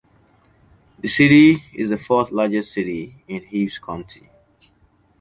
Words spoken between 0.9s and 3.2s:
The city is the fourth largest city